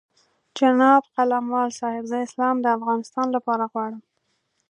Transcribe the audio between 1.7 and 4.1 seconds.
صاحب زه اسلام د افغانستان لپاره غواړم.